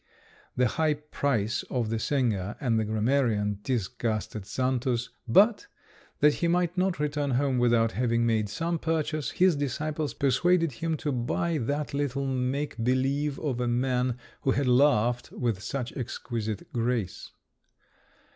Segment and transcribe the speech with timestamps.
[0.55, 5.67] The high price of the singer and the grammarian disgusted Xantus, but,
[6.21, 10.97] that he might not return home without having made some purchase, his disciples persuaded him
[10.97, 16.73] to buy that little make believe of a man who had laughed with such exquisite
[16.73, 17.33] grace.